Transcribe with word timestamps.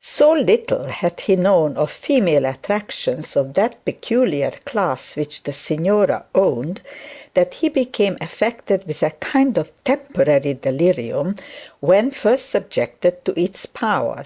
So 0.00 0.30
little 0.32 0.84
had 0.88 1.20
he 1.20 1.36
known 1.36 1.76
of 1.76 1.90
female 1.92 2.46
attractions 2.46 3.36
of 3.36 3.52
that 3.52 3.84
peculiar 3.84 4.52
class 4.64 5.16
which 5.16 5.42
the 5.42 5.52
signora 5.52 6.24
owned, 6.34 6.80
that 7.34 7.52
he 7.52 7.68
became 7.68 8.16
affected 8.22 8.86
with 8.86 9.02
a 9.02 9.10
temporary 9.84 10.54
delirium, 10.54 11.36
when 11.80 12.10
first 12.10 12.48
subjected 12.48 13.22
to 13.26 13.38
its 13.38 13.66
power. 13.66 14.24